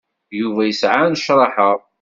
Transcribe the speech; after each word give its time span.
Yuba 0.39 0.61
isɛa 0.67 1.03
nnecṛaḥa. 1.07 1.71